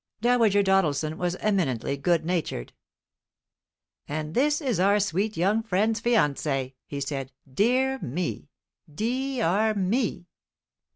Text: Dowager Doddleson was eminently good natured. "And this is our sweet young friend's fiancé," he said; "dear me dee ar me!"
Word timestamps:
Dowager 0.19 0.63
Doddleson 0.63 1.15
was 1.17 1.35
eminently 1.35 1.95
good 1.95 2.25
natured. 2.25 2.73
"And 4.07 4.33
this 4.33 4.59
is 4.59 4.79
our 4.79 4.99
sweet 4.99 5.37
young 5.37 5.61
friend's 5.61 6.01
fiancé," 6.01 6.73
he 6.87 6.99
said; 6.99 7.31
"dear 7.53 7.99
me 7.99 8.49
dee 8.91 9.41
ar 9.43 9.75
me!" 9.75 10.25